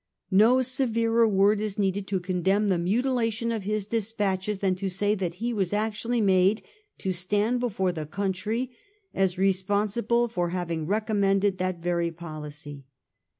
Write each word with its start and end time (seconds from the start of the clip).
No 0.31 0.63
severer 0.63 1.27
word 1.27 1.61
is 1.61 1.77
needed 1.77 2.07
to 2.07 2.19
condemn 2.19 2.69
the 2.69 2.79
mutilation 2.79 3.51
of 3.51 3.65
his 3.65 3.85
despatches 3.85 4.57
than 4.57 4.73
to 4.77 4.89
say 4.89 5.13
that 5.13 5.35
he 5.35 5.53
was 5.53 5.73
actually 5.73 6.21
made 6.21 6.63
to 6.97 7.11
stand 7.11 7.59
before 7.59 7.91
the 7.91 8.07
country 8.07 8.71
as 9.13 9.37
responsible 9.37 10.27
for 10.27 10.49
having 10.49 10.87
recommended 10.87 11.59
that 11.59 11.83
very 11.83 12.09
policy. 12.09 12.83